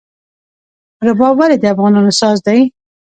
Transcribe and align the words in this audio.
رباب 1.05 1.33
ولې 1.37 1.57
د 1.59 1.65
افغانانو 1.73 2.11
ساز 2.19 2.37
دی؟ 2.47 2.59